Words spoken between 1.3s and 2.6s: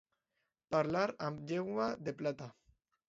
llengua de plata.